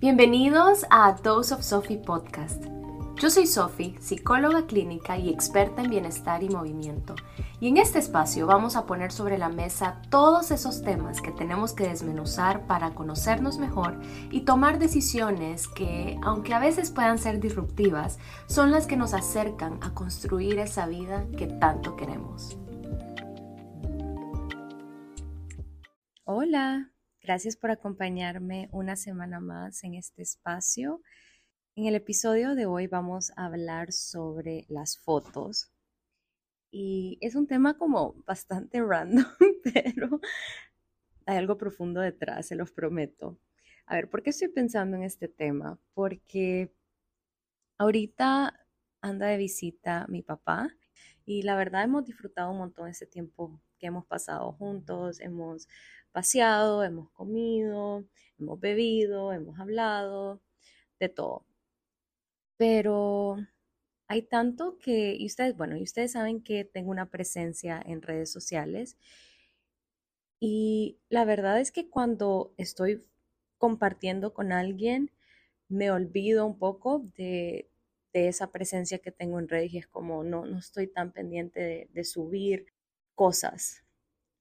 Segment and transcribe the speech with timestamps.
[0.00, 2.64] Bienvenidos a Dose of Sophie Podcast.
[3.20, 7.14] Yo soy Sophie, psicóloga clínica y experta en bienestar y movimiento.
[7.60, 11.74] Y en este espacio vamos a poner sobre la mesa todos esos temas que tenemos
[11.74, 14.00] que desmenuzar para conocernos mejor
[14.30, 19.80] y tomar decisiones que, aunque a veces puedan ser disruptivas, son las que nos acercan
[19.82, 22.56] a construir esa vida que tanto queremos.
[26.24, 26.90] Hola,
[27.22, 31.02] Gracias por acompañarme una semana más en este espacio.
[31.76, 35.70] En el episodio de hoy vamos a hablar sobre las fotos.
[36.70, 39.26] Y es un tema como bastante random,
[39.64, 40.18] pero
[41.26, 43.38] hay algo profundo detrás, se los prometo.
[43.84, 45.78] A ver, ¿por qué estoy pensando en este tema?
[45.92, 46.72] Porque
[47.76, 48.66] ahorita
[49.02, 50.70] anda de visita mi papá
[51.26, 55.68] y la verdad hemos disfrutado un montón este tiempo que hemos pasado juntos, hemos
[56.12, 58.04] paseado, hemos comido,
[58.38, 60.40] hemos bebido, hemos hablado,
[60.98, 61.46] de todo.
[62.56, 63.38] Pero
[64.08, 68.30] hay tanto que, y ustedes, bueno, y ustedes saben que tengo una presencia en redes
[68.32, 68.96] sociales.
[70.40, 73.06] Y la verdad es que cuando estoy
[73.58, 75.10] compartiendo con alguien,
[75.68, 77.68] me olvido un poco de,
[78.12, 82.04] esa presencia que tengo en redes y es como no, no estoy tan pendiente de
[82.04, 82.66] subir
[83.14, 83.84] cosas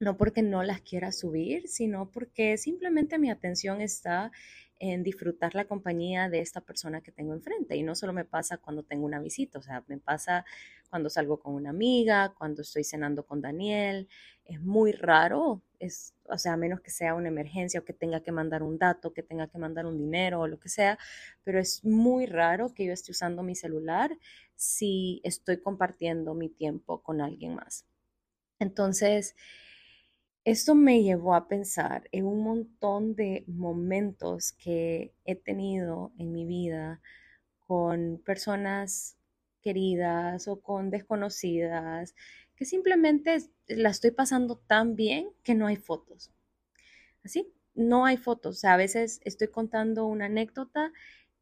[0.00, 4.32] no porque no las quiera subir, sino porque simplemente mi atención está
[4.78, 7.76] en disfrutar la compañía de esta persona que tengo enfrente.
[7.76, 10.46] Y no solo me pasa cuando tengo una visita, o sea, me pasa
[10.88, 14.08] cuando salgo con una amiga, cuando estoy cenando con Daniel.
[14.46, 15.62] Es muy raro,
[16.24, 19.12] o sea, a menos que sea una emergencia o que tenga que mandar un dato,
[19.12, 20.98] que tenga que mandar un dinero o lo que sea,
[21.44, 24.16] pero es muy raro que yo esté usando mi celular
[24.56, 27.84] si estoy compartiendo mi tiempo con alguien más.
[28.58, 29.36] Entonces,
[30.44, 36.46] esto me llevó a pensar en un montón de momentos que he tenido en mi
[36.46, 37.00] vida
[37.66, 39.16] con personas
[39.62, 42.14] queridas o con desconocidas,
[42.56, 46.30] que simplemente la estoy pasando tan bien que no hay fotos.
[47.24, 48.56] Así, no hay fotos.
[48.56, 50.92] O sea, a veces estoy contando una anécdota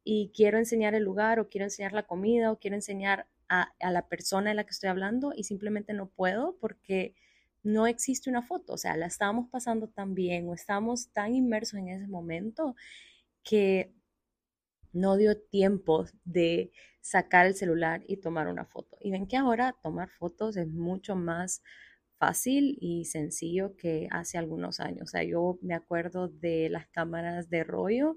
[0.03, 4.07] y quiero enseñar el lugar o quiero enseñar la comida o quiero enseñar a, la
[4.07, 7.15] persona de la que estoy hablando y simplemente no puedo porque
[7.63, 11.79] no existe una foto, o sea, la estábamos pasando tan bien o estábamos tan inmersos
[11.79, 12.75] en ese momento
[13.43, 13.93] que
[14.93, 16.71] no dio tiempo de
[17.01, 18.97] sacar el celular y tomar una foto.
[19.01, 21.61] Y ven que ahora tomar fotos es mucho más
[22.17, 25.03] fácil y sencillo que hace algunos años.
[25.03, 28.15] O sea, yo me acuerdo de las cámaras de rollo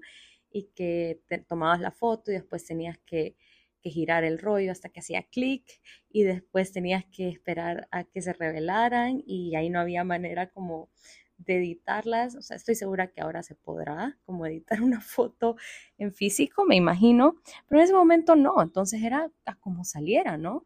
[0.51, 3.35] y que tomabas la foto y después tenías que
[3.83, 5.63] que girar el rollo hasta que hacía clic
[6.09, 10.89] y después tenías que esperar a que se revelaran y ahí no había manera como
[11.37, 12.35] de editarlas.
[12.35, 15.57] O sea, estoy segura que ahora se podrá como editar una foto
[15.97, 17.35] en físico, me imagino,
[17.67, 20.65] pero en ese momento no, entonces era a como saliera, ¿no?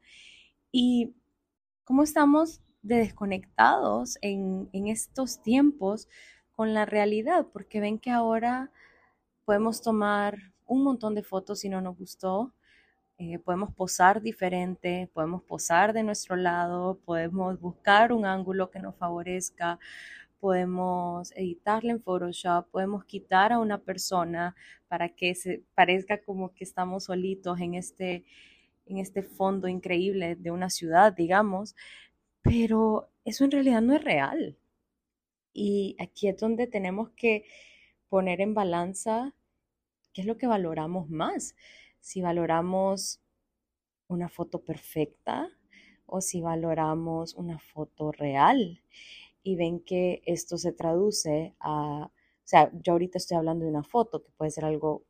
[0.71, 1.15] Y
[1.83, 6.07] cómo estamos de desconectados en, en estos tiempos
[6.51, 8.71] con la realidad, porque ven que ahora
[9.45, 12.53] podemos tomar un montón de fotos si no nos gustó,
[13.19, 18.95] eh, podemos posar diferente, podemos posar de nuestro lado, podemos buscar un ángulo que nos
[18.95, 19.79] favorezca,
[20.39, 24.55] podemos editarle en Photoshop, podemos quitar a una persona
[24.87, 28.23] para que se parezca como que estamos solitos en este,
[28.85, 31.75] en este fondo increíble de una ciudad, digamos,
[32.43, 34.57] pero eso en realidad no es real.
[35.53, 37.45] Y aquí es donde tenemos que
[38.09, 39.33] poner en balanza
[40.13, 41.55] qué es lo que valoramos más
[41.99, 43.19] si valoramos
[44.07, 45.49] una foto perfecta
[46.05, 48.81] o si valoramos una foto real.
[49.43, 52.11] Y ven que esto se traduce a, o
[52.43, 55.03] sea, yo ahorita estoy hablando de una foto que puede ser algo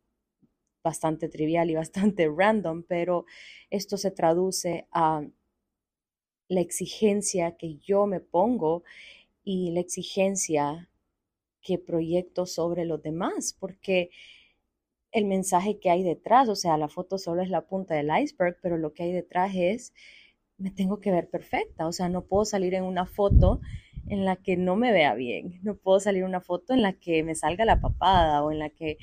[0.84, 3.26] bastante trivial y bastante random, pero
[3.70, 5.24] esto se traduce a
[6.50, 8.84] la exigencia que yo me pongo
[9.44, 10.90] y la exigencia
[11.62, 14.12] que proyecto sobre los demás, porque
[15.12, 16.50] el mensaje que hay detrás.
[16.50, 19.54] O sea, la foto solo es la punta del iceberg, pero lo que hay detrás
[19.56, 19.94] es,
[20.58, 21.88] me tengo que ver perfecta.
[21.88, 23.62] O sea, no puedo salir en una foto
[24.08, 25.60] en la que no me vea bien.
[25.64, 28.60] No puedo salir en una foto en la que me salga la papada o en
[28.60, 28.98] la que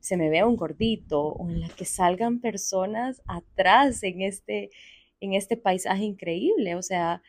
[0.00, 4.70] se me vea un gordito o en la que salgan personas atrás en este,
[5.20, 6.74] en este paisaje increíble.
[6.76, 7.22] O sea,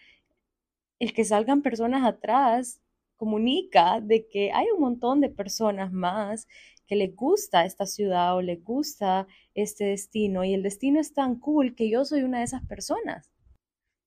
[1.00, 2.81] el que salgan personas atrás
[3.18, 6.48] comunica de que hay un montón de personas más
[6.89, 11.39] que les gusta esta ciudad o les gusta este destino y el destino es tan
[11.39, 13.31] cool que yo soy una de esas personas.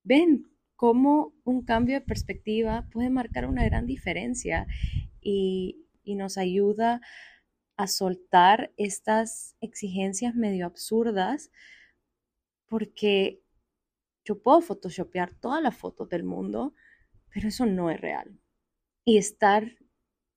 [0.02, 4.66] Ven cómo un cambio de perspectiva puede marcar una gran diferencia
[5.20, 7.00] y, nos ayuda
[7.76, 11.50] a soltar estas exigencias medio absurdas
[12.66, 13.40] porque
[14.24, 16.74] yo puedo photoshopear todas las fotos del mundo,
[17.32, 18.40] pero eso no es real.
[19.06, 19.76] Y estar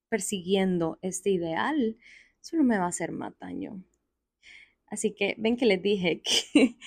[0.10, 1.98] persiguiendo este ideal
[2.46, 3.34] solo me va a hacer más.
[4.86, 6.22] Así que ven que les dije
[6.54, 6.78] que,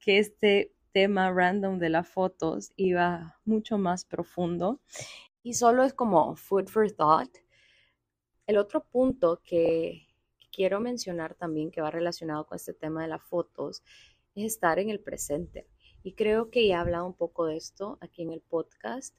[0.00, 4.80] que este tema random de las fotos iba mucho más profundo
[5.44, 7.30] y solo es como food for thought.
[8.48, 10.08] El otro punto que
[10.50, 13.84] quiero mencionar también que va relacionado con este tema de las fotos
[14.34, 15.68] es estar en el presente.
[16.02, 19.14] Y creo que ya he hablado un poco de esto aquí en el podcast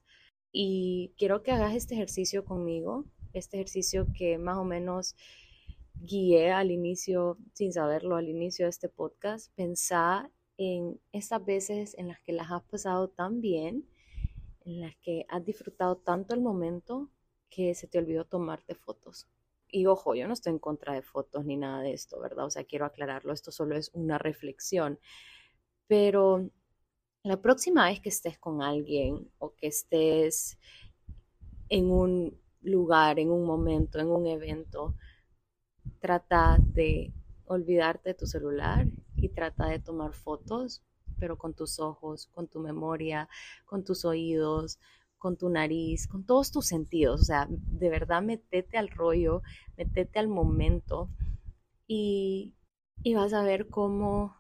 [0.52, 5.16] y quiero que hagas este ejercicio conmigo, este ejercicio que más o menos
[6.02, 12.08] guié al inicio, sin saberlo, al inicio de este podcast, pensar en estas veces en
[12.08, 13.88] las que las has pasado tan bien,
[14.62, 17.10] en las que has disfrutado tanto el momento
[17.50, 19.28] que se te olvidó tomarte fotos.
[19.68, 22.46] Y ojo, yo no estoy en contra de fotos ni nada de esto, ¿verdad?
[22.46, 25.00] O sea, quiero aclararlo, esto solo es una reflexión.
[25.88, 26.50] Pero
[27.24, 30.58] la próxima vez que estés con alguien o que estés
[31.70, 34.96] en un lugar, en un momento, en un evento,
[36.00, 37.14] trata de
[37.46, 40.84] olvidarte de tu celular y trata de tomar fotos,
[41.20, 43.30] pero con tus ojos, con tu memoria,
[43.66, 44.80] con tus oídos,
[45.18, 47.22] con tu nariz, con todos tus sentidos.
[47.22, 49.42] O sea, de verdad metete al rollo,
[49.78, 51.10] metete al momento
[51.88, 52.54] y,
[53.04, 54.36] y vas a ver cómo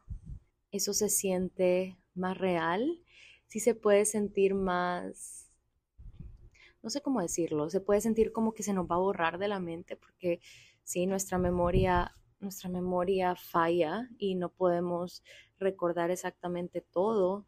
[0.72, 3.02] eso se siente más real,
[3.48, 5.50] si se puede sentir más,
[6.82, 9.48] no sé cómo decirlo, se puede sentir como que se nos va a borrar de
[9.48, 10.40] la mente porque
[10.86, 15.24] sí, nuestra memoria nuestra memoria falla y no podemos
[15.58, 17.46] recordar exactamente todo.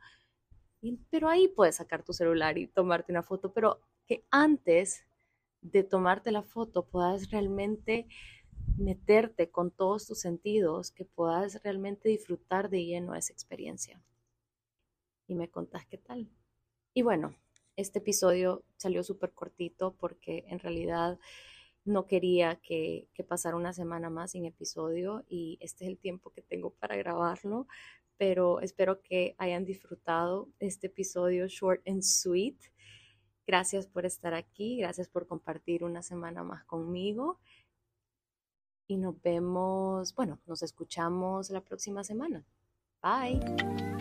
[1.09, 5.05] Pero ahí puedes sacar tu celular y tomarte una foto, pero que antes
[5.61, 8.07] de tomarte la foto puedas realmente
[8.77, 14.01] meterte con todos tus sentidos, que puedas realmente disfrutar de lleno esa experiencia.
[15.27, 16.29] Y me contás qué tal.
[16.93, 17.35] Y bueno,
[17.75, 21.19] este episodio salió súper cortito porque en realidad
[21.87, 26.41] no quería que, pasara una semana más sin episodio y este es el tiempo que
[26.41, 27.67] tengo para grabarlo,
[28.17, 32.57] pero espero que hayan disfrutado este episodio short and sweet.
[33.45, 37.39] Gracias por estar aquí, gracias por compartir una semana más conmigo
[38.87, 42.45] y nos vemos, bueno, nos escuchamos la próxima semana.
[43.01, 43.96] Bye.